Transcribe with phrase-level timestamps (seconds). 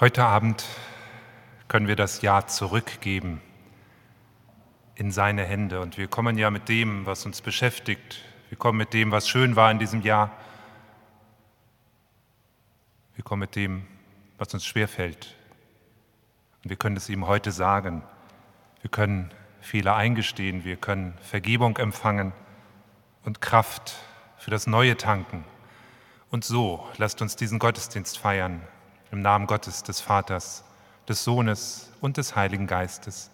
[0.00, 0.64] Heute Abend
[1.68, 3.42] können wir das Jahr zurückgeben
[4.94, 5.82] in seine Hände.
[5.82, 8.24] Und wir kommen ja mit dem, was uns beschäftigt.
[8.48, 10.34] Wir kommen mit dem, was schön war in diesem Jahr.
[13.14, 13.86] Wir kommen mit dem,
[14.38, 15.36] was uns schwerfällt.
[16.64, 18.02] Und wir können es ihm heute sagen.
[18.80, 20.64] Wir können Fehler eingestehen.
[20.64, 22.32] Wir können Vergebung empfangen
[23.26, 23.96] und Kraft
[24.38, 25.44] für das Neue tanken.
[26.30, 28.62] Und so lasst uns diesen Gottesdienst feiern
[29.10, 30.64] im Namen Gottes, des Vaters,
[31.08, 33.30] des Sohnes und des Heiligen Geistes.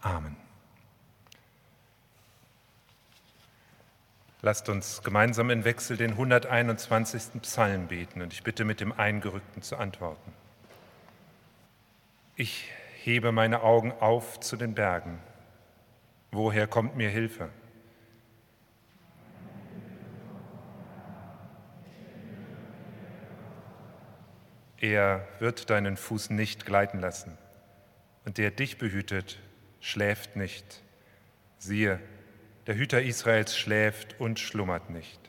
[0.00, 0.36] Amen.
[4.42, 7.42] Lasst uns gemeinsam in Wechsel den 121.
[7.42, 10.32] Psalm beten und ich bitte mit dem Eingerückten zu antworten.
[12.36, 12.70] Ich
[13.02, 15.18] hebe meine Augen auf zu den Bergen.
[16.32, 17.50] Woher kommt mir Hilfe?
[24.80, 27.36] Er wird deinen Fuß nicht gleiten lassen.
[28.24, 29.38] Und der dich behütet,
[29.80, 30.82] schläft nicht.
[31.58, 32.00] Siehe,
[32.66, 35.20] der Hüter Israels schläft und schlummert nicht.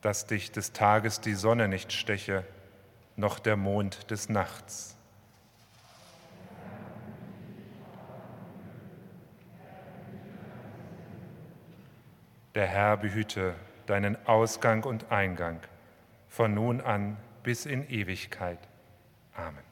[0.00, 2.44] Dass dich des Tages die Sonne nicht steche,
[3.16, 4.97] noch der Mond des Nachts.
[12.58, 13.54] Der Herr behüte
[13.86, 15.60] deinen Ausgang und Eingang
[16.26, 18.58] von nun an bis in Ewigkeit.
[19.32, 19.67] Amen.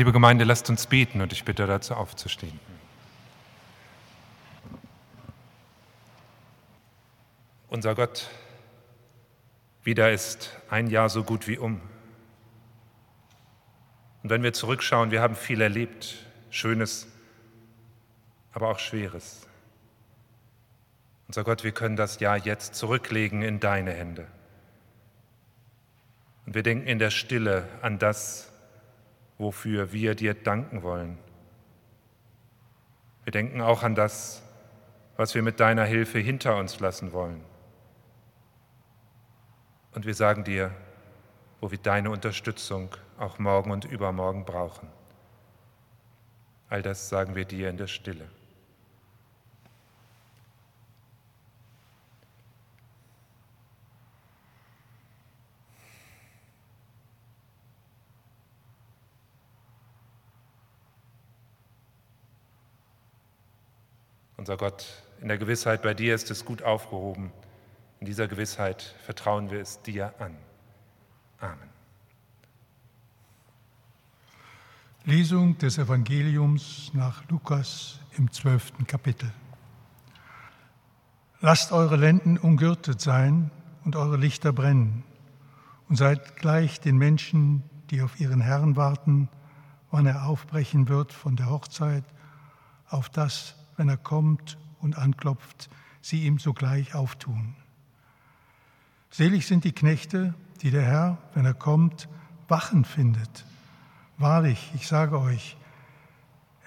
[0.00, 2.58] Liebe Gemeinde, lasst uns beten und ich bitte dazu aufzustehen.
[7.68, 8.30] Unser Gott,
[9.84, 11.82] wieder ist ein Jahr so gut wie um.
[14.22, 17.06] Und wenn wir zurückschauen, wir haben viel erlebt, Schönes,
[18.54, 19.46] aber auch Schweres.
[21.28, 24.26] Unser Gott, wir können das Jahr jetzt zurücklegen in deine Hände.
[26.46, 28.49] Und wir denken in der Stille an das,
[29.40, 31.18] wofür wir dir danken wollen.
[33.24, 34.42] Wir denken auch an das,
[35.16, 37.40] was wir mit deiner Hilfe hinter uns lassen wollen.
[39.94, 40.70] Und wir sagen dir,
[41.60, 44.88] wo wir deine Unterstützung auch morgen und übermorgen brauchen.
[46.68, 48.28] All das sagen wir dir in der Stille.
[64.40, 64.86] Unser Gott,
[65.20, 67.30] in der Gewissheit, bei dir ist es gut aufgehoben.
[68.00, 70.34] In dieser Gewissheit vertrauen wir es dir an.
[71.40, 71.68] Amen.
[75.04, 79.30] Lesung des Evangeliums nach Lukas im zwölften Kapitel.
[81.42, 83.50] Lasst eure Lenden umgürtet sein
[83.84, 85.04] und eure Lichter brennen
[85.90, 89.28] und seid gleich den Menschen, die auf ihren Herrn warten,
[89.90, 92.04] wann er aufbrechen wird von der Hochzeit,
[92.88, 95.70] auf das, wenn er kommt und anklopft,
[96.02, 97.54] sie ihm sogleich auftun.
[99.10, 102.06] Selig sind die Knechte, die der Herr, wenn er kommt,
[102.46, 103.46] wachen findet.
[104.18, 105.56] Wahrlich, ich sage euch,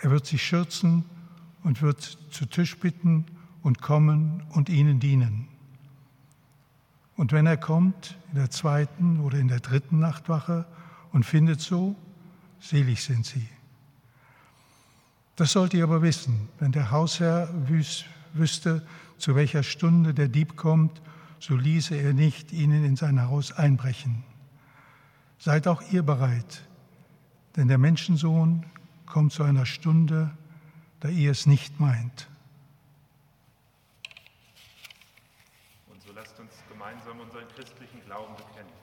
[0.02, 1.06] er wird sie schürzen
[1.62, 2.02] und wird
[2.32, 3.26] zu Tisch bitten
[3.62, 5.48] und kommen und ihnen dienen.
[7.16, 10.66] Und wenn er kommt in der zweiten oder in der dritten Nachtwache
[11.12, 11.96] und findet so,
[12.60, 13.48] selig sind sie.
[15.36, 17.50] Das sollt ihr aber wissen, wenn der Hausherr
[18.34, 18.86] wüsste,
[19.18, 21.02] zu welcher Stunde der Dieb kommt
[21.44, 24.24] so ließe er nicht ihnen in sein Haus einbrechen.
[25.38, 26.64] Seid auch ihr bereit,
[27.58, 28.66] denn der Menschensohn
[29.06, 30.32] kommt zu einer Stunde,
[31.02, 32.30] da ihr es nicht meint.
[35.90, 38.83] Und so lasst uns gemeinsam unseren christlichen Glauben bekennen.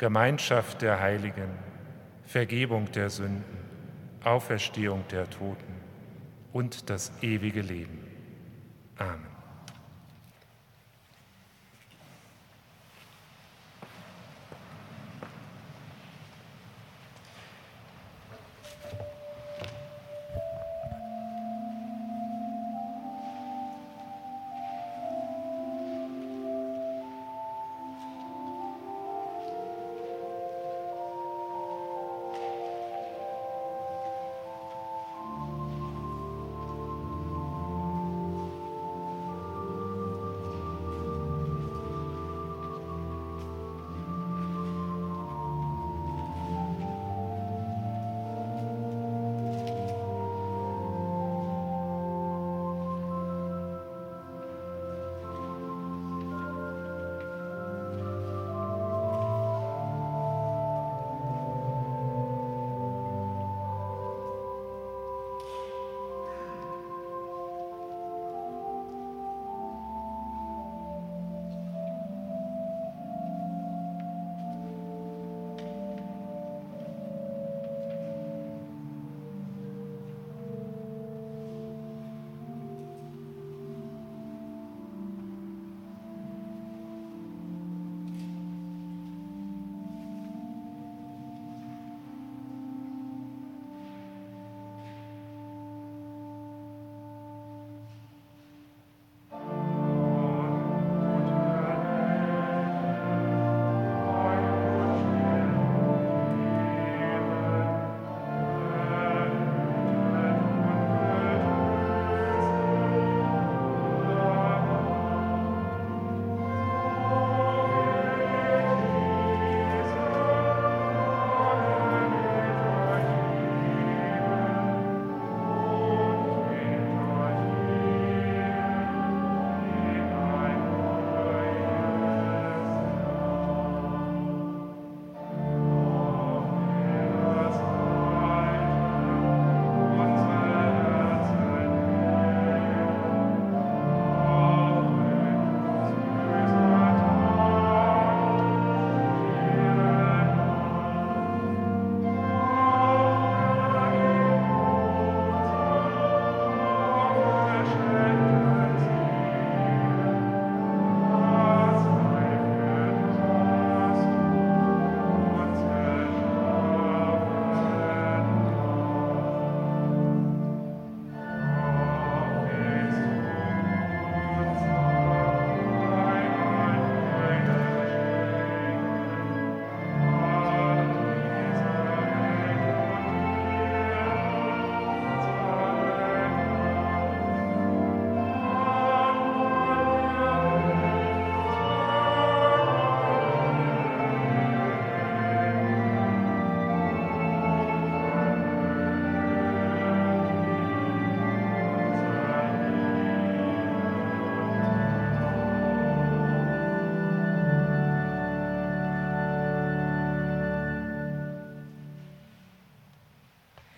[0.00, 1.50] Gemeinschaft der Heiligen,
[2.24, 3.44] Vergebung der Sünden,
[4.24, 5.74] Auferstehung der Toten
[6.54, 7.98] und das ewige Leben.
[8.96, 9.29] Amen.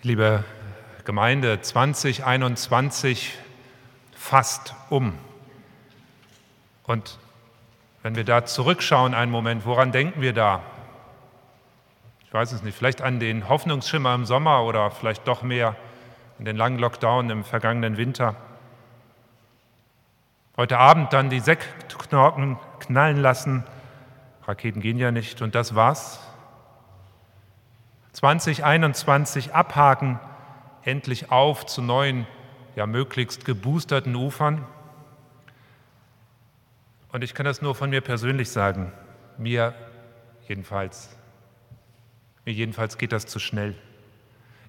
[0.05, 0.43] Liebe
[1.05, 3.37] Gemeinde, 2021
[4.13, 5.17] fast um.
[6.83, 7.17] Und
[8.01, 10.59] wenn wir da zurückschauen einen Moment, woran denken wir da?
[12.25, 15.77] Ich weiß es nicht, vielleicht an den Hoffnungsschimmer im Sommer oder vielleicht doch mehr
[16.37, 18.35] an den langen Lockdown im vergangenen Winter.
[20.57, 23.63] Heute Abend dann die Sektknorken knallen lassen.
[24.47, 26.19] Raketen gehen ja nicht und das war's.
[28.13, 30.19] 2021 abhaken,
[30.83, 32.27] endlich auf zu neuen,
[32.75, 34.65] ja möglichst geboosterten Ufern.
[37.11, 38.91] Und ich kann das nur von mir persönlich sagen,
[39.37, 39.73] mir
[40.47, 41.15] jedenfalls,
[42.45, 43.75] mir jedenfalls geht das zu schnell.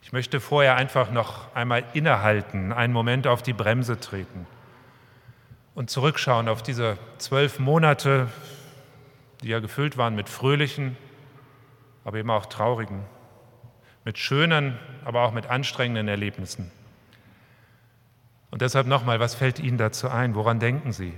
[0.02, 4.46] Ich möchte vorher einfach noch einmal innehalten, einen Moment auf die Bremse treten
[5.74, 8.28] und zurückschauen auf diese zwölf Monate,
[9.42, 10.96] die ja gefüllt waren mit fröhlichen,
[12.04, 13.04] aber eben auch traurigen
[14.04, 16.70] mit schönen, aber auch mit anstrengenden Erlebnissen.
[18.50, 20.34] Und deshalb nochmal, was fällt Ihnen dazu ein?
[20.34, 21.12] Woran denken Sie?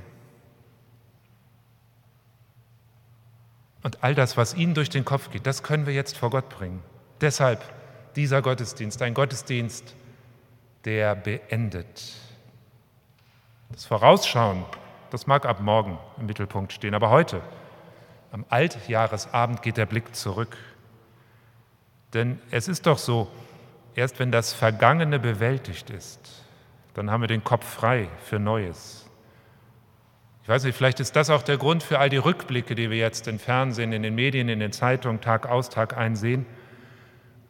[3.82, 6.48] Und all das, was Ihnen durch den Kopf geht, das können wir jetzt vor Gott
[6.48, 6.82] bringen.
[7.20, 7.62] Deshalb
[8.16, 9.94] dieser Gottesdienst, ein Gottesdienst,
[10.84, 12.14] der beendet.
[13.70, 14.64] Das Vorausschauen,
[15.10, 17.42] das mag ab morgen im Mittelpunkt stehen, aber heute,
[18.32, 20.56] am Altjahresabend, geht der Blick zurück.
[22.14, 23.28] Denn es ist doch so,
[23.94, 26.44] erst wenn das Vergangene bewältigt ist,
[26.94, 29.06] dann haben wir den Kopf frei für Neues.
[30.42, 32.98] Ich weiß nicht, vielleicht ist das auch der Grund für all die Rückblicke, die wir
[32.98, 36.46] jetzt im Fernsehen, in den Medien, in den Zeitungen Tag aus, Tag ein sehen.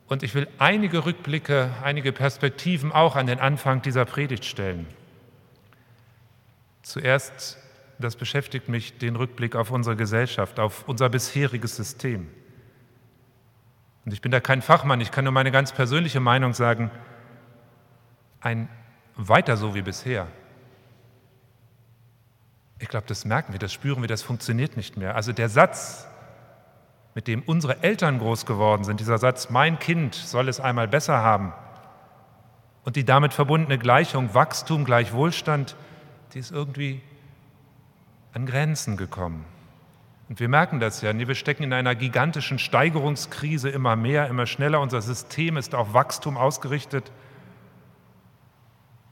[0.08, 4.86] Und ich will einige Rückblicke, einige Perspektiven auch an den Anfang dieser Predigt stellen.
[6.82, 7.58] Zuerst,
[7.98, 12.28] das beschäftigt mich, den Rückblick auf unsere Gesellschaft, auf unser bisheriges System.
[14.06, 16.90] Und ich bin da kein Fachmann, ich kann nur meine ganz persönliche Meinung sagen,
[18.40, 18.68] ein
[19.16, 20.28] weiter so wie bisher.
[22.78, 25.16] Ich glaube, das merken wir, das spüren wir, das funktioniert nicht mehr.
[25.16, 26.06] Also der Satz,
[27.14, 31.18] mit dem unsere Eltern groß geworden sind, dieser Satz, mein Kind soll es einmal besser
[31.18, 31.52] haben,
[32.84, 35.74] und die damit verbundene Gleichung Wachstum gleich Wohlstand,
[36.32, 37.02] die ist irgendwie
[38.32, 39.44] an Grenzen gekommen.
[40.28, 44.80] Und wir merken das ja, wir stecken in einer gigantischen Steigerungskrise immer mehr, immer schneller.
[44.80, 47.12] Unser System ist auf Wachstum ausgerichtet.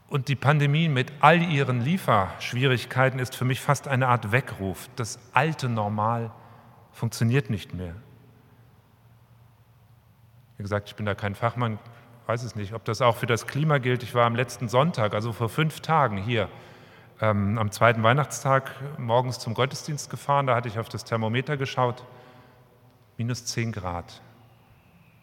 [0.09, 4.89] Und die Pandemie mit all ihren Lieferschwierigkeiten ist für mich fast eine Art Weckruf.
[4.97, 6.31] Das alte Normal
[6.93, 7.95] funktioniert nicht mehr.
[10.57, 11.79] Wie gesagt, ich bin da kein Fachmann,
[12.27, 14.03] weiß es nicht, ob das auch für das Klima gilt.
[14.03, 16.49] Ich war am letzten Sonntag, also vor fünf Tagen hier
[17.21, 20.47] ähm, am zweiten Weihnachtstag morgens zum Gottesdienst gefahren.
[20.47, 22.05] Da hatte ich auf das Thermometer geschaut.
[23.17, 24.21] Minus 10 Grad.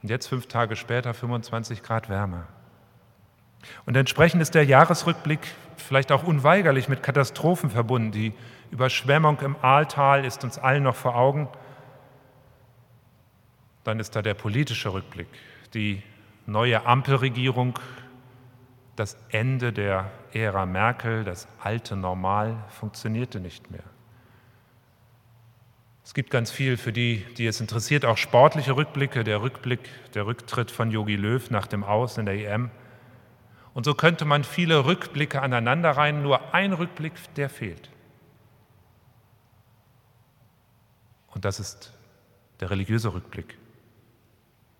[0.01, 2.47] Und jetzt fünf Tage später 25 Grad Wärme.
[3.85, 5.39] Und entsprechend ist der Jahresrückblick
[5.77, 8.11] vielleicht auch unweigerlich mit Katastrophen verbunden.
[8.11, 8.33] Die
[8.71, 11.49] Überschwemmung im Aaltal ist uns allen noch vor Augen.
[13.83, 15.27] Dann ist da der politische Rückblick,
[15.73, 16.01] die
[16.45, 17.77] neue Ampelregierung
[19.01, 23.81] das Ende der Ära Merkel, das alte Normal, funktionierte nicht mehr.
[26.03, 29.79] Es gibt ganz viel für die, die es interessiert, auch sportliche Rückblicke, der Rückblick,
[30.13, 32.69] der Rücktritt von Jogi Löw nach dem Aus in der EM.
[33.73, 37.89] Und so könnte man viele Rückblicke aneinander rein, nur ein Rückblick, der fehlt.
[41.29, 41.91] Und das ist
[42.59, 43.57] der religiöse Rückblick.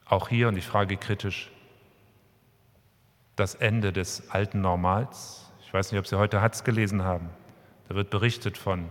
[0.05, 1.49] Auch hier, und ich frage kritisch,
[3.35, 5.51] das Ende des alten Normals.
[5.61, 7.29] Ich weiß nicht, ob Sie heute Hatz gelesen haben.
[7.87, 8.89] Da wird berichtet von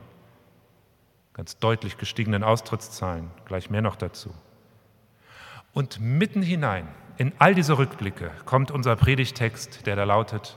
[1.33, 4.35] ganz deutlich gestiegenen Austrittszahlen, gleich mehr noch dazu.
[5.72, 10.57] Und mitten hinein in all diese Rückblicke kommt unser Predigtext, der da lautet,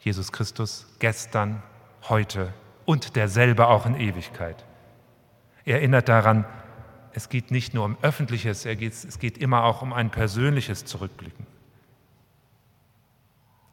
[0.00, 1.62] Jesus Christus gestern,
[2.08, 2.52] heute
[2.84, 4.64] und derselbe auch in Ewigkeit.
[5.64, 6.44] Er erinnert daran,
[7.12, 11.46] es geht nicht nur um öffentliches, es geht immer auch um ein persönliches Zurückblicken.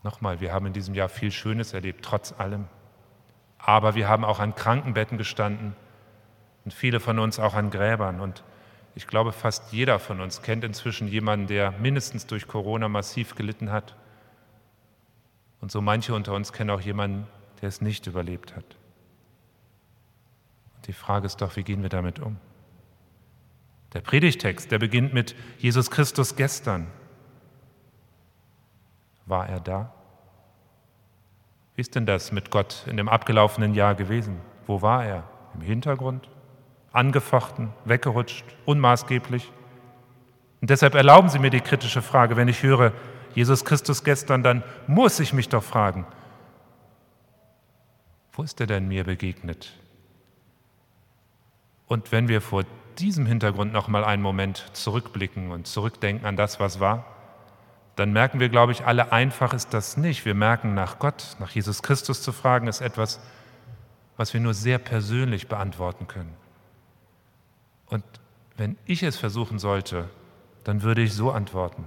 [0.04, 2.68] Nochmal, wir haben in diesem Jahr viel Schönes erlebt, trotz allem.
[3.58, 5.76] Aber wir haben auch an Krankenbetten gestanden
[6.64, 8.22] und viele von uns auch an Gräbern.
[8.22, 8.44] Und
[8.96, 13.72] ich glaube, fast jeder von uns kennt inzwischen jemanden, der mindestens durch Corona massiv gelitten
[13.72, 13.96] hat.
[15.62, 17.28] Und so manche unter uns kennen auch jemanden,
[17.62, 18.78] der es nicht überlebt hat.
[20.76, 22.38] Und die Frage ist doch, wie gehen wir damit um?
[23.94, 26.88] Der Predigtext, der beginnt mit Jesus Christus gestern.
[29.30, 29.94] War er da?
[31.76, 34.42] Wie ist denn das mit Gott in dem abgelaufenen Jahr gewesen?
[34.66, 35.24] Wo war er?
[35.54, 36.28] Im Hintergrund?
[36.92, 39.52] Angefochten, weggerutscht, unmaßgeblich?
[40.62, 42.92] Und deshalb erlauben Sie mir die kritische Frage, wenn ich höre,
[43.36, 46.08] Jesus Christus gestern, dann muss ich mich doch fragen,
[48.32, 49.78] wo ist er denn mir begegnet?
[51.86, 52.64] Und wenn wir vor
[52.98, 57.06] diesem Hintergrund noch mal einen Moment zurückblicken und zurückdenken an das, was war,
[58.00, 60.24] dann merken wir, glaube ich, alle einfach ist das nicht.
[60.24, 63.20] Wir merken, nach Gott, nach Jesus Christus zu fragen, ist etwas,
[64.16, 66.34] was wir nur sehr persönlich beantworten können.
[67.88, 68.04] Und
[68.56, 70.10] wenn ich es versuchen sollte,
[70.64, 71.84] dann würde ich so antworten.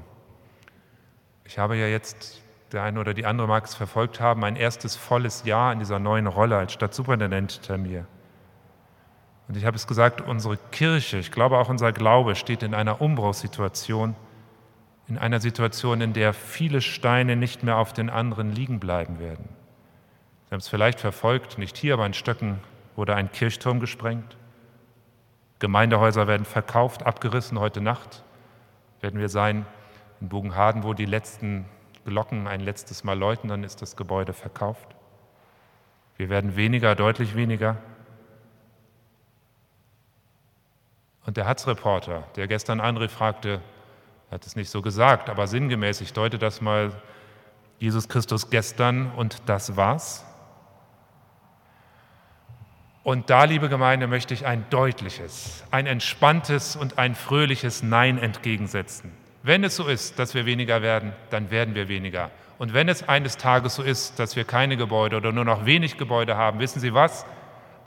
[1.44, 4.96] Ich habe ja jetzt, der eine oder die andere mag es verfolgt haben, mein erstes
[4.96, 8.07] volles Jahr in dieser neuen Rolle als Stadtsuperintendent hinter mir.
[9.48, 13.01] Und ich habe es gesagt, unsere Kirche, ich glaube auch unser Glaube steht in einer
[13.01, 14.14] Umbruchssituation,
[15.12, 19.46] in einer Situation, in der viele Steine nicht mehr auf den anderen liegen bleiben werden.
[20.46, 22.61] Sie haben es vielleicht verfolgt, nicht hier, aber in Stöcken
[22.96, 24.38] wurde ein Kirchturm gesprengt.
[25.59, 27.59] Gemeindehäuser werden verkauft, abgerissen.
[27.59, 28.25] Heute Nacht
[29.03, 29.66] werden wir sein
[30.22, 31.66] in Bogenhaden, wo die letzten
[32.07, 34.96] Glocken ein letztes Mal läuten, dann ist das Gebäude verkauft.
[36.16, 37.77] Wir werden weniger, deutlich weniger.
[41.27, 43.61] Und der Hatz-Reporter, der gestern André fragte,
[44.33, 46.90] hat es nicht so gesagt, aber sinngemäß, ich deute das mal,
[47.79, 50.25] Jesus Christus gestern und das war's.
[53.03, 59.12] Und da, liebe Gemeinde, möchte ich ein deutliches, ein entspanntes und ein fröhliches Nein entgegensetzen.
[59.42, 62.31] Wenn es so ist, dass wir weniger werden, dann werden wir weniger.
[62.59, 65.99] Und wenn es eines Tages so ist, dass wir keine Gebäude oder nur noch wenig
[65.99, 67.27] Gebäude haben, wissen Sie was?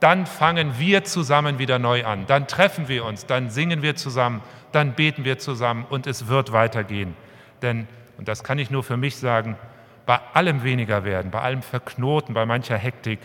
[0.00, 2.26] Dann fangen wir zusammen wieder neu an.
[2.26, 6.52] Dann treffen wir uns, dann singen wir zusammen, dann beten wir zusammen und es wird
[6.52, 7.16] weitergehen.
[7.62, 9.56] Denn, und das kann ich nur für mich sagen,
[10.04, 13.18] bei allem weniger werden, bei allem Verknoten, bei mancher Hektik,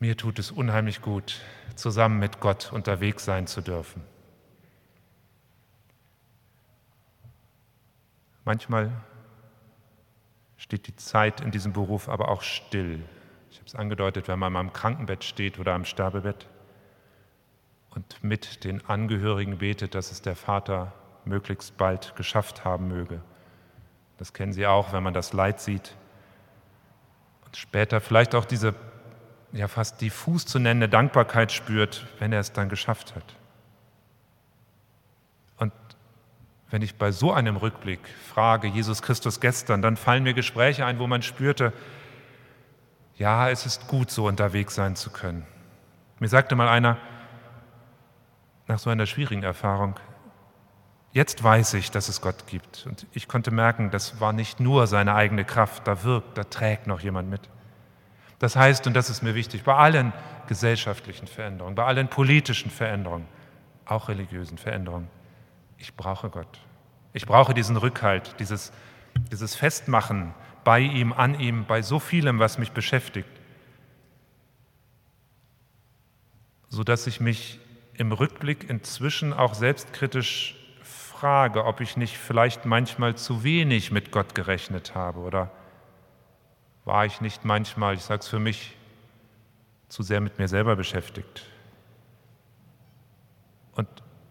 [0.00, 1.40] mir tut es unheimlich gut,
[1.76, 4.02] zusammen mit Gott unterwegs sein zu dürfen.
[8.44, 8.90] Manchmal
[10.56, 13.00] steht die Zeit in diesem Beruf aber auch still.
[13.62, 16.48] Habe es angedeutet, wenn man mal im Krankenbett steht oder am Sterbebett
[17.90, 20.92] und mit den Angehörigen betet, dass es der Vater
[21.24, 23.22] möglichst bald geschafft haben möge.
[24.18, 25.94] Das kennen Sie auch, wenn man das Leid sieht.
[27.44, 28.74] Und später vielleicht auch diese
[29.52, 33.36] ja fast diffus zu nennende Dankbarkeit spürt, wenn er es dann geschafft hat.
[35.58, 35.72] Und
[36.68, 40.98] wenn ich bei so einem Rückblick frage, Jesus Christus gestern, dann fallen mir Gespräche ein,
[40.98, 41.72] wo man spürte,
[43.16, 45.46] ja, es ist gut, so unterwegs sein zu können.
[46.18, 46.98] Mir sagte mal einer
[48.68, 49.96] nach so einer schwierigen Erfahrung,
[51.12, 52.86] jetzt weiß ich, dass es Gott gibt.
[52.86, 56.86] Und ich konnte merken, das war nicht nur seine eigene Kraft, da wirkt, da trägt
[56.86, 57.48] noch jemand mit.
[58.38, 60.12] Das heißt, und das ist mir wichtig, bei allen
[60.48, 63.28] gesellschaftlichen Veränderungen, bei allen politischen Veränderungen,
[63.84, 65.08] auch religiösen Veränderungen,
[65.78, 66.58] ich brauche Gott.
[67.12, 68.72] Ich brauche diesen Rückhalt, dieses,
[69.30, 73.28] dieses Festmachen bei ihm, an ihm, bei so vielem, was mich beschäftigt,
[76.68, 77.60] sodass ich mich
[77.94, 84.34] im Rückblick inzwischen auch selbstkritisch frage, ob ich nicht vielleicht manchmal zu wenig mit Gott
[84.34, 85.50] gerechnet habe oder
[86.84, 88.76] war ich nicht manchmal, ich sage es für mich,
[89.88, 91.44] zu sehr mit mir selber beschäftigt.
[93.74, 93.88] Und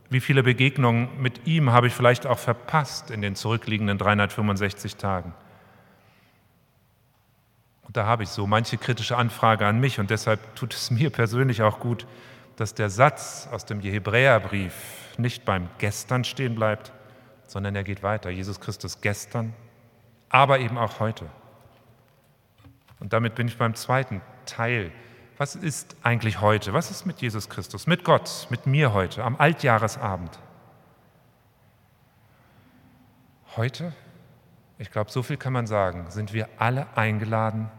[0.10, 5.34] wie viele Begegnungen mit ihm habe ich vielleicht auch verpasst in den zurückliegenden 365 Tagen?
[7.92, 11.10] Und da habe ich so manche kritische Anfrage an mich und deshalb tut es mir
[11.10, 12.08] persönlich auch gut,
[12.56, 14.74] dass der Satz aus dem Hebräerbrief
[15.18, 16.94] nicht beim Gestern stehen bleibt,
[17.46, 18.30] sondern er geht weiter.
[18.30, 19.54] Jesus Christus gestern,
[20.30, 21.26] aber eben auch heute.
[23.02, 24.94] Und damit bin ich beim zweiten Teil.
[25.38, 26.72] Was ist eigentlich heute?
[26.72, 30.40] Was ist mit Jesus Christus, mit Gott, mit mir heute, am Altjahresabend?
[33.58, 33.92] Heute,
[34.78, 37.70] ich glaube, so viel kann man sagen, sind wir alle eingeladen,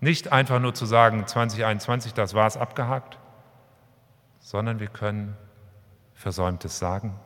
[0.00, 3.18] nicht einfach nur zu sagen, 2021, das war es abgehakt,
[4.38, 5.36] sondern wir können
[6.14, 7.18] Versäumtes sagen.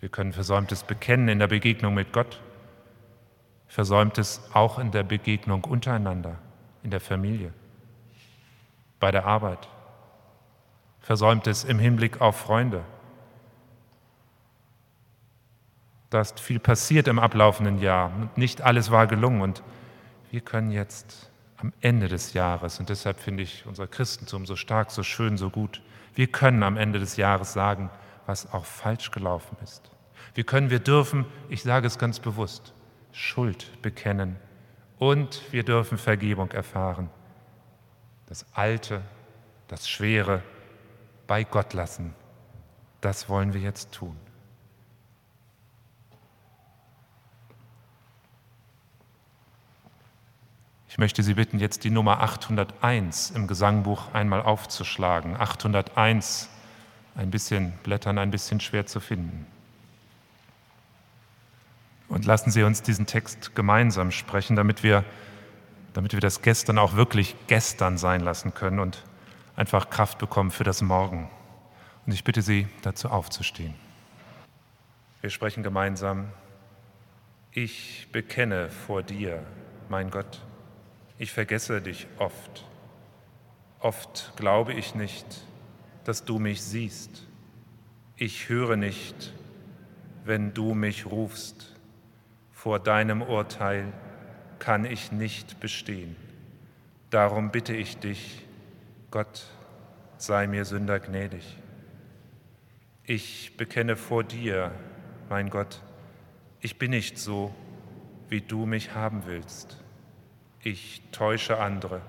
[0.00, 2.40] Wir können Versäumtes bekennen in der Begegnung mit Gott,
[3.68, 6.36] Versäumtes auch in der Begegnung untereinander,
[6.82, 7.52] in der Familie,
[9.00, 9.68] bei der Arbeit,
[11.00, 12.84] Versäumtes im Hinblick auf Freunde.
[16.10, 19.42] Da ist viel passiert im ablaufenden Jahr und nicht alles war gelungen.
[19.42, 19.62] Und
[20.34, 24.90] wir können jetzt am Ende des Jahres, und deshalb finde ich unser Christentum so stark,
[24.90, 25.80] so schön, so gut,
[26.16, 27.88] wir können am Ende des Jahres sagen,
[28.26, 29.92] was auch falsch gelaufen ist.
[30.34, 32.74] Wir können, wir dürfen, ich sage es ganz bewusst,
[33.12, 34.34] Schuld bekennen
[34.98, 37.10] und wir dürfen Vergebung erfahren.
[38.26, 39.02] Das Alte,
[39.68, 40.42] das Schwere
[41.28, 42.12] bei Gott lassen,
[43.00, 44.16] das wollen wir jetzt tun.
[50.94, 55.36] Ich möchte Sie bitten, jetzt die Nummer 801 im Gesangbuch einmal aufzuschlagen.
[55.36, 56.48] 801,
[57.16, 59.44] ein bisschen blättern, ein bisschen schwer zu finden.
[62.08, 65.04] Und lassen Sie uns diesen Text gemeinsam sprechen, damit wir,
[65.94, 69.02] damit wir das gestern auch wirklich gestern sein lassen können und
[69.56, 71.28] einfach Kraft bekommen für das Morgen.
[72.06, 73.74] Und ich bitte Sie, dazu aufzustehen.
[75.22, 76.28] Wir sprechen gemeinsam.
[77.50, 79.42] Ich bekenne vor dir,
[79.88, 80.40] mein Gott,
[81.18, 82.64] ich vergesse dich oft.
[83.80, 85.26] Oft glaube ich nicht,
[86.04, 87.26] dass du mich siehst.
[88.16, 89.32] Ich höre nicht,
[90.24, 91.74] wenn du mich rufst.
[92.50, 93.92] Vor deinem Urteil
[94.58, 96.16] kann ich nicht bestehen.
[97.10, 98.44] Darum bitte ich dich,
[99.10, 99.46] Gott,
[100.16, 101.58] sei mir Sünder gnädig.
[103.04, 104.72] Ich bekenne vor dir,
[105.28, 105.82] mein Gott,
[106.60, 107.54] ich bin nicht so,
[108.28, 109.83] wie du mich haben willst.
[110.66, 112.00] Ich täusche andere,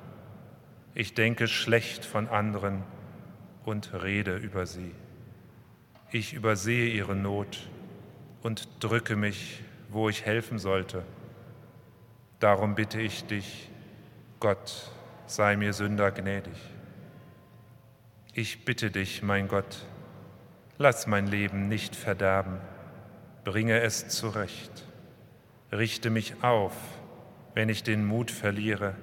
[0.93, 2.83] ich denke schlecht von anderen
[3.65, 4.95] und rede über sie.
[6.09, 7.67] Ich übersehe ihre Not
[8.43, 11.03] und drücke mich, wo ich helfen sollte.
[12.39, 13.69] Darum bitte ich dich,
[14.39, 14.89] Gott,
[15.25, 16.55] sei mir Sünder gnädig.
[18.31, 19.85] Ich bitte dich, mein Gott,
[20.77, 22.59] lass mein Leben nicht verderben,
[23.43, 24.85] bringe es zurecht,
[25.73, 26.73] richte mich auf,
[27.55, 28.95] wenn ich den Mut verliere,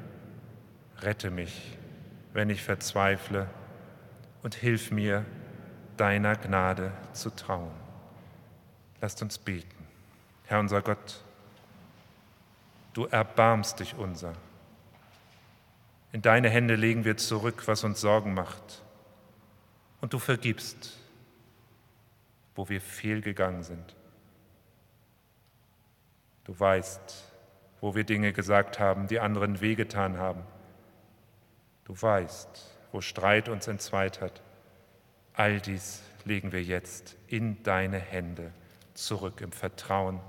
[1.00, 1.76] rette mich,
[2.34, 3.48] wenn ich verzweifle
[4.42, 5.24] und hilf mir,
[5.96, 7.72] deiner Gnade zu trauen.
[9.00, 9.86] Lasst uns beten.
[10.44, 11.22] Herr unser Gott,
[12.92, 14.34] du erbarmst dich unser.
[16.12, 18.82] In deine Hände legen wir zurück, was uns Sorgen macht.
[20.02, 20.98] Und du vergibst,
[22.54, 23.96] wo wir fehlgegangen sind.
[26.44, 27.31] Du weißt,
[27.82, 30.40] wo wir Dinge gesagt haben, die anderen wehgetan haben.
[31.84, 34.40] Du weißt, wo Streit uns entzweit hat.
[35.34, 38.52] All dies legen wir jetzt in deine Hände
[38.94, 40.20] zurück im Vertrauen.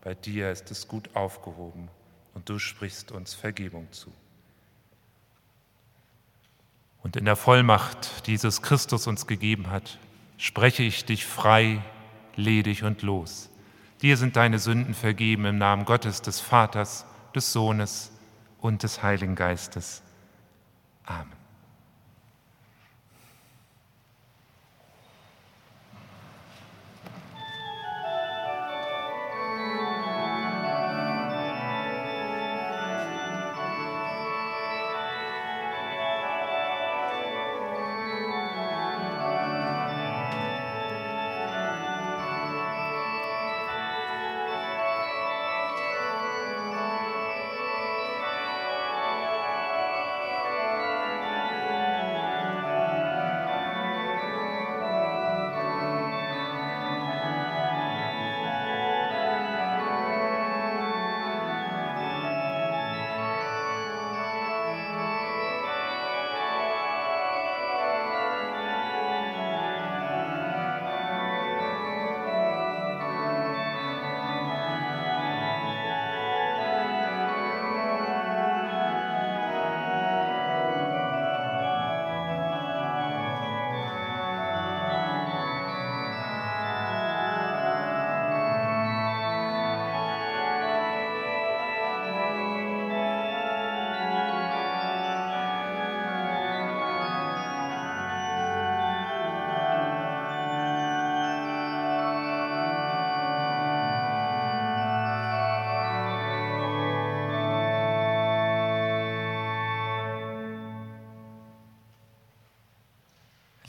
[0.00, 1.88] Bei dir ist es gut aufgehoben
[2.32, 4.10] und du sprichst uns Vergebung zu.
[7.02, 9.98] Und in der Vollmacht, die Jesus Christus uns gegeben hat,
[10.38, 11.82] spreche ich dich frei,
[12.36, 13.50] ledig und los.
[14.02, 18.12] Dir sind deine Sünden vergeben im Namen Gottes, des Vaters, des Sohnes
[18.60, 20.02] und des Heiligen Geistes.
[21.04, 21.45] Amen.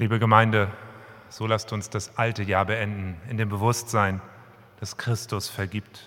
[0.08, 0.70] Liebe Gemeinde,
[1.28, 4.22] so lasst uns das alte Jahr beenden in dem Bewusstsein,
[4.80, 6.02] dass Christus vergibt.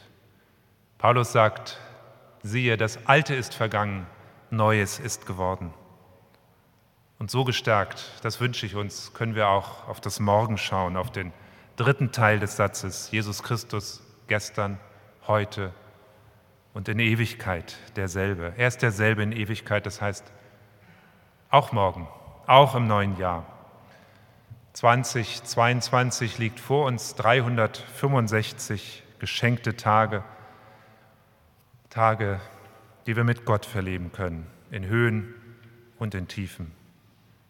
[0.97, 1.79] Paulus sagt,
[2.43, 4.07] siehe, das Alte ist vergangen,
[4.49, 5.75] Neues ist geworden.
[7.19, 11.11] Und so gestärkt, das wünsche ich uns, können wir auch auf das Morgen schauen, auf
[11.11, 11.31] den
[11.77, 14.81] dritten Teil des Satzes, Jesus Christus gestern,
[15.27, 15.75] heute
[16.73, 18.55] und in Ewigkeit derselbe.
[18.57, 20.25] Er ist derselbe in Ewigkeit, das heißt
[21.51, 22.09] auch morgen,
[22.47, 23.45] auch im neuen Jahr.
[24.73, 30.23] 2022 liegt vor uns 365 geschenkte Tage,
[31.91, 32.41] Tage,
[33.07, 35.35] die wir mit Gott verleben können, in Höhen
[35.99, 36.71] und in Tiefen.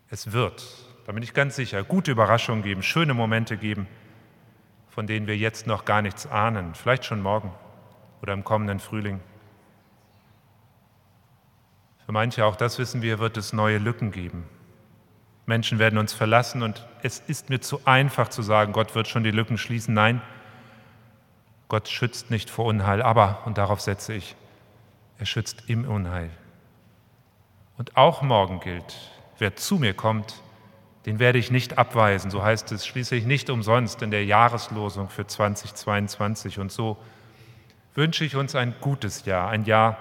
[0.08, 0.66] Es wird,
[1.06, 3.86] da bin ich ganz sicher, gute Überraschungen geben, schöne Momente geben,
[4.88, 7.52] von denen wir jetzt noch gar nichts ahnen, vielleicht schon morgen
[8.22, 9.20] oder im kommenden Frühling.
[12.06, 14.48] Für manche, auch das wissen wir, wird es neue Lücken geben.
[15.50, 19.24] Menschen werden uns verlassen und es ist mir zu einfach zu sagen, Gott wird schon
[19.24, 19.92] die Lücken schließen.
[19.92, 20.22] Nein,
[21.68, 24.36] Gott schützt nicht vor Unheil, aber, und darauf setze ich,
[25.18, 26.30] er schützt im Unheil.
[27.76, 28.96] Und auch morgen gilt,
[29.38, 30.40] wer zu mir kommt,
[31.04, 35.26] den werde ich nicht abweisen, so heißt es schließlich nicht umsonst in der Jahreslosung für
[35.26, 36.60] 2022.
[36.60, 36.96] Und so
[37.94, 39.96] wünsche ich uns ein gutes Jahr, ein Jahr,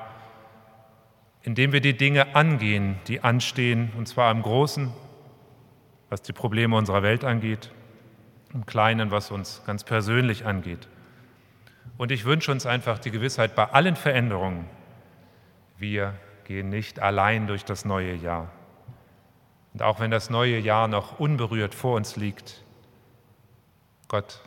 [1.41, 4.93] in dem wir die Dinge angehen, die anstehen, und zwar im Großen,
[6.09, 7.71] was die Probleme unserer Welt angeht,
[8.53, 10.87] im Kleinen, was uns ganz persönlich angeht.
[11.97, 14.65] Und ich wünsche uns einfach die Gewissheit bei allen Veränderungen,
[15.77, 18.51] wir gehen nicht allein durch das neue Jahr.
[19.73, 22.63] Und auch wenn das neue Jahr noch unberührt vor uns liegt,
[24.07, 24.41] Gott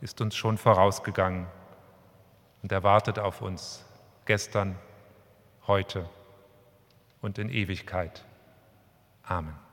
[0.00, 1.46] ist uns schon vorausgegangen
[2.62, 3.84] und er wartet auf uns
[4.26, 4.76] gestern,
[5.66, 6.08] heute
[7.20, 8.24] und in Ewigkeit.
[9.24, 9.65] Amen.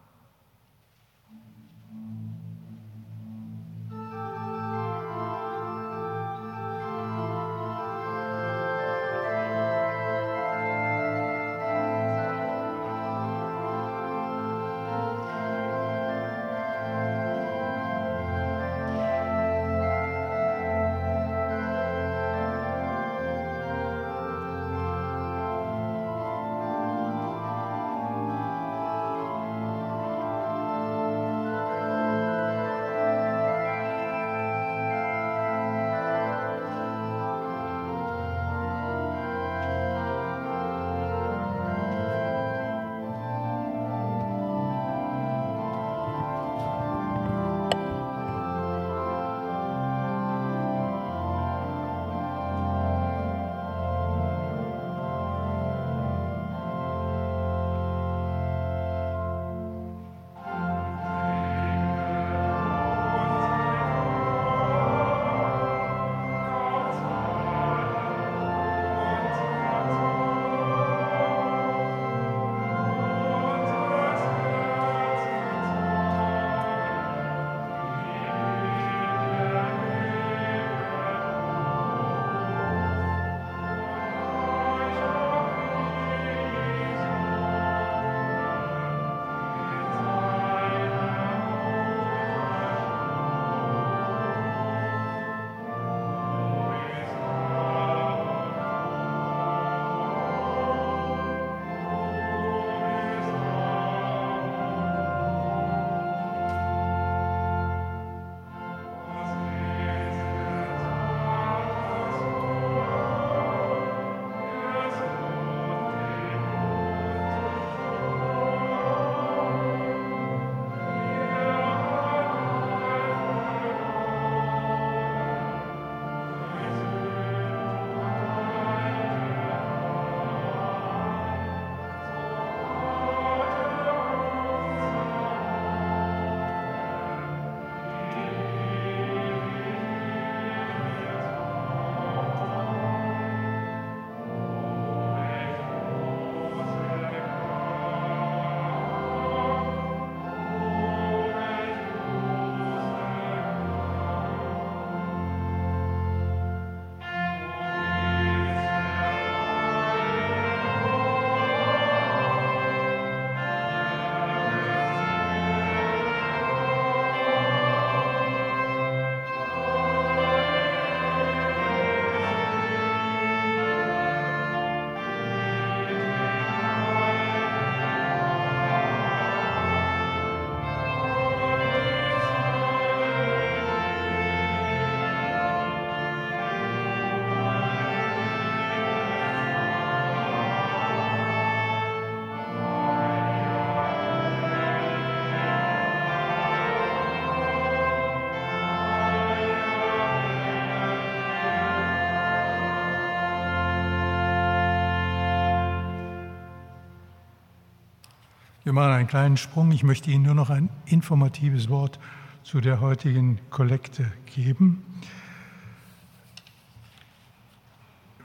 [208.73, 209.71] Wir machen einen kleinen Sprung.
[209.71, 211.99] Ich möchte Ihnen nur noch ein informatives Wort
[212.41, 214.83] zu der heutigen Kollekte geben.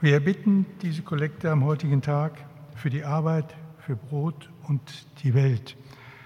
[0.01, 2.33] Wir erbitten diese Kollekte am heutigen Tag
[2.73, 4.81] für die Arbeit, für Brot und
[5.21, 5.77] die Welt.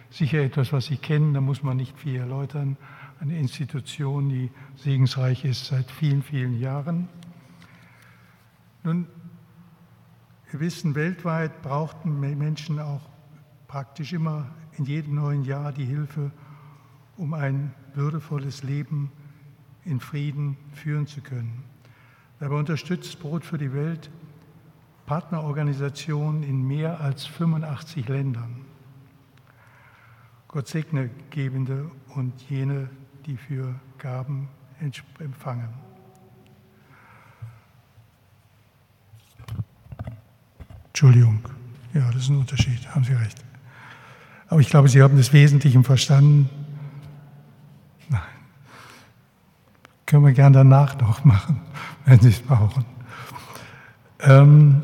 [0.09, 2.78] Sicher etwas, was Sie kennen, da muss man nicht viel erläutern.
[3.19, 7.09] Eine Institution, die segensreich ist seit vielen, vielen Jahren.
[8.86, 9.05] Nun
[10.49, 13.12] Wir wissen, weltweit brauchten Menschen auch
[13.74, 14.45] praktisch immer
[14.78, 16.30] in jedem neuen Jahr die Hilfe,
[17.17, 19.11] um ein würdevolles Leben
[19.84, 21.63] in Frieden führen zu können.
[22.39, 24.11] Dabei unterstützt Brot für die Welt
[25.07, 28.63] Partnerorganisationen in mehr als 85 Ländern.
[30.49, 32.91] Gott segne Gebende und jene,
[33.26, 34.49] die für Gaben
[35.17, 35.69] empfangen.
[40.89, 41.39] Entschuldigung,
[41.95, 43.43] ja, das ist ein Unterschied, haben Sie recht.
[44.53, 46.47] Aber ich glaube, Sie haben das Wesentliche verstanden.
[48.07, 48.21] Nein.
[50.05, 51.59] Können wir gern danach noch machen,
[52.05, 52.85] wenn Sie es brauchen.
[54.19, 54.83] Ähm,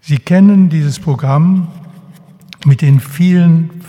[0.00, 1.68] Sie kennen dieses Programm
[2.64, 3.84] mit den vielen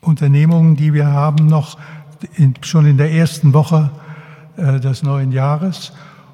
[0.00, 1.76] Unternehmungen, die wir haben, noch
[2.36, 3.90] in, schon in der ersten Woche
[4.56, 5.92] äh, des neuen Jahres.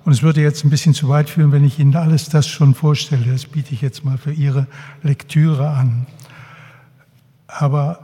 [0.09, 2.75] Und es würde jetzt ein bisschen zu weit führen, wenn ich Ihnen alles das schon
[2.75, 3.31] vorstelle.
[3.31, 4.67] Das biete ich jetzt mal für Ihre
[5.03, 6.07] Lektüre an.
[7.47, 7.99] Aber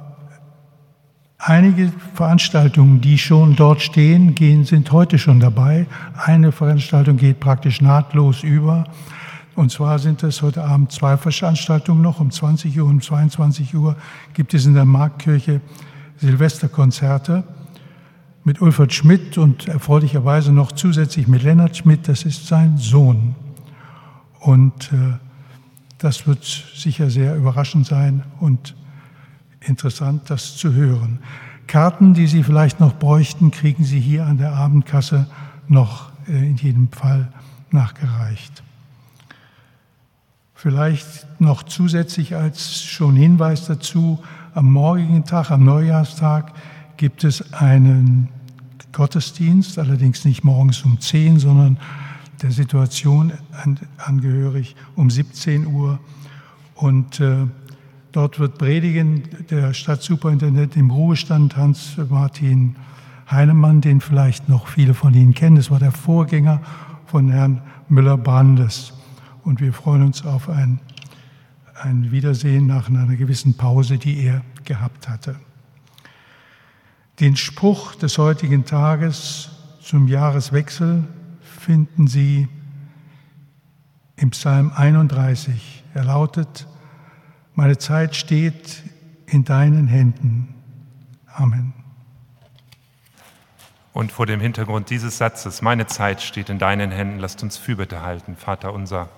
[1.39, 5.87] Einige Veranstaltungen, die schon dort stehen, gehen, sind heute schon dabei.
[6.15, 8.85] Eine Veranstaltung geht praktisch nahtlos über.
[9.55, 12.21] Und zwar sind es heute Abend zwei Veranstaltungen noch.
[12.21, 13.97] Um 20 Uhr und um 22 Uhr
[14.35, 15.63] gibt es in der Marktkirche
[16.19, 17.45] Silvesterkonzerte
[18.45, 22.07] mit Ulfert Schmidt und erfreulicherweise noch zusätzlich mit Lennart Schmidt.
[22.09, 23.35] Das ist sein Sohn.
[24.39, 25.17] Und äh,
[25.99, 28.75] das wird sicher sehr überraschend sein und
[29.61, 31.21] interessant, das zu hören.
[31.67, 35.27] Karten, die Sie vielleicht noch bräuchten, kriegen Sie hier an der Abendkasse
[35.67, 37.33] noch äh, in jedem Fall
[37.71, 38.63] nachgereicht.
[40.55, 44.23] Vielleicht noch zusätzlich als schon Hinweis dazu,
[44.55, 46.53] am morgigen Tag, am Neujahrstag,
[46.97, 48.29] gibt es einen
[48.93, 51.79] Gottesdienst, allerdings nicht morgens um 10, sondern
[52.43, 53.33] der Situation
[53.99, 55.99] angehörig um 17 Uhr.
[56.75, 57.47] Und äh,
[58.15, 62.77] Dort wird predigen der Stadtsuperintendent im Ruhestand Hans-Martin
[63.29, 65.57] Heinemann, den vielleicht noch viele von Ihnen kennen.
[65.57, 66.61] Das war der Vorgänger
[67.07, 68.93] von Herrn Müller-Brandes.
[69.43, 70.79] Und wir freuen uns auf ein,
[71.83, 75.35] ein Wiedersehen nach einer gewissen Pause, die er gehabt hatte.
[77.21, 79.51] Den Spruch des heutigen Tages
[79.81, 81.05] zum Jahreswechsel
[81.41, 82.49] finden Sie
[84.17, 85.85] im Psalm 31.
[85.95, 86.67] Er lautet,
[87.55, 88.83] meine Zeit steht
[89.27, 90.55] in deinen Händen.
[91.27, 91.73] Amen.
[93.93, 98.03] Und vor dem Hintergrund dieses Satzes, meine Zeit steht in deinen Händen, lasst uns Fürbitte
[98.03, 99.09] halten, Vater unser,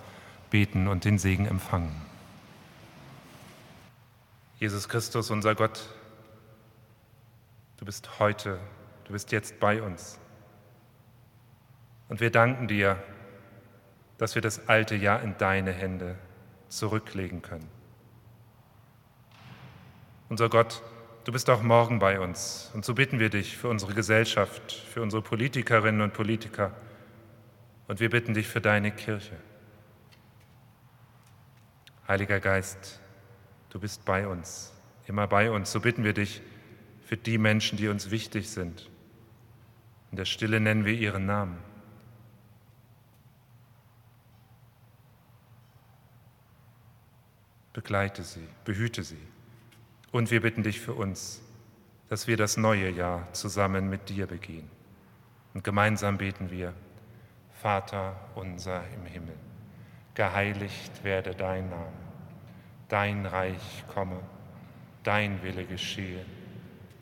[0.51, 1.91] beten und den Segen empfangen.
[4.59, 5.89] Jesus Christus, unser Gott,
[7.87, 8.59] bist heute,
[9.05, 10.19] du bist jetzt bei uns.
[12.09, 13.03] Und wir danken dir,
[14.19, 16.17] dass wir das alte Jahr in deine Hände
[16.69, 17.69] zurücklegen können.
[20.29, 20.83] Unser Gott,
[21.25, 22.71] du bist auch morgen bei uns.
[22.75, 26.73] Und so bitten wir dich für unsere Gesellschaft, für unsere Politikerinnen und Politiker.
[27.87, 29.37] Und wir bitten dich für deine Kirche.
[32.09, 33.01] Heiliger Geist,
[33.71, 34.73] du bist bei uns,
[35.07, 35.71] immer bei uns.
[35.71, 36.43] So bitten wir dich
[37.07, 38.91] für die Menschen, die uns wichtig sind.
[40.11, 41.57] In der Stille nennen wir ihren Namen.
[47.73, 49.21] Begleite sie, behüte sie.
[50.11, 51.41] Und wir bitten dich für uns,
[52.09, 54.69] dass wir das neue Jahr zusammen mit dir begehen.
[55.55, 56.75] Und gemeinsam beten wir,
[57.63, 59.37] Vater unser im Himmel,
[60.15, 61.93] geheiligt werde dein Name,
[62.89, 64.19] dein Reich komme,
[65.05, 66.25] dein Wille geschehe,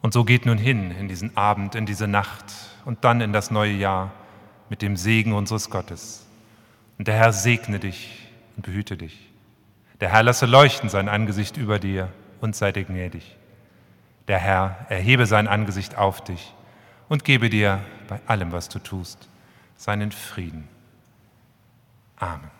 [0.00, 2.44] Und so geht nun hin in diesen Abend, in diese Nacht
[2.84, 4.12] und dann in das neue Jahr
[4.70, 6.26] mit dem Segen unseres Gottes.
[6.98, 9.30] Und der Herr segne dich und behüte dich.
[10.00, 12.08] Der Herr lasse leuchten sein Angesicht über dir
[12.40, 13.36] und sei dir gnädig.
[14.28, 16.54] Der Herr erhebe sein Angesicht auf dich
[17.08, 19.28] und gebe dir bei allem, was du tust,
[19.76, 20.68] seinen Frieden.
[22.16, 22.57] Amen.